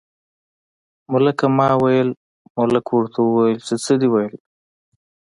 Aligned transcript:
ملکه 1.11 1.45
ما 1.57 1.69
ویل، 1.81 2.09
ملک 2.57 2.85
ورته 2.91 3.19
وویل 3.23 3.59
چې 3.67 3.75
څه 3.83 3.93
دې 3.99 4.07
ویل. 4.09 4.33